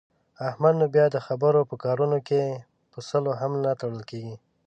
[0.49, 2.41] احمد نو بیا د خیر په کارونو کې
[2.91, 4.35] په سلو هم نه تړل کېږي.